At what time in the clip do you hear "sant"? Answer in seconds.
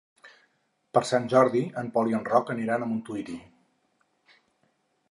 1.09-1.27